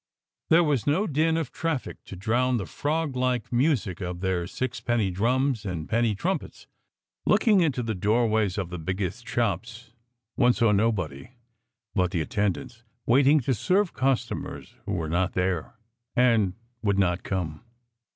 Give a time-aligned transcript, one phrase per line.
[0.49, 5.11] There was no din of traffic to drown the frog like music of their sixpenny
[5.11, 6.65] drums and penny trumpets.
[7.27, 9.93] Looking into the doorways of the biggest shops
[10.33, 11.29] one saw nobody
[11.93, 15.75] but the attendants, waiting to serve customers who were not there
[16.15, 17.63] and would not come.